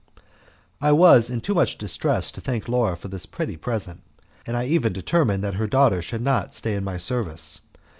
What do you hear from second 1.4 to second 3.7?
too much distress to thank Laura for this pretty